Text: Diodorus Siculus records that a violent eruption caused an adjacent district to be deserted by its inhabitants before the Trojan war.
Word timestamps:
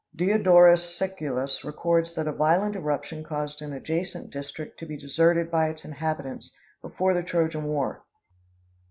Diodorus 0.15 0.97
Siculus 0.97 1.63
records 1.63 2.15
that 2.15 2.27
a 2.27 2.31
violent 2.31 2.75
eruption 2.75 3.23
caused 3.23 3.61
an 3.61 3.71
adjacent 3.71 4.31
district 4.31 4.79
to 4.79 4.87
be 4.87 4.97
deserted 4.97 5.51
by 5.51 5.69
its 5.69 5.85
inhabitants 5.85 6.51
before 6.81 7.13
the 7.13 7.21
Trojan 7.21 7.65
war. 7.65 8.03